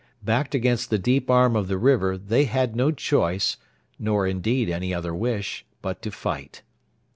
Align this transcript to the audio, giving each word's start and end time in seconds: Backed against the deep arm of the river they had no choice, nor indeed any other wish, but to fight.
Backed 0.23 0.55
against 0.55 0.89
the 0.89 0.97
deep 0.97 1.29
arm 1.29 1.55
of 1.55 1.67
the 1.67 1.77
river 1.77 2.17
they 2.17 2.45
had 2.45 2.75
no 2.75 2.89
choice, 2.89 3.57
nor 3.99 4.25
indeed 4.25 4.67
any 4.67 4.95
other 4.95 5.13
wish, 5.13 5.63
but 5.83 6.01
to 6.01 6.09
fight. 6.09 6.63